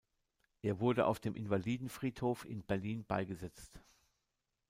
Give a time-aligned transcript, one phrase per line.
[0.63, 3.83] Er wurde auf dem Invalidenfriedhof in Berlin beigesetzt.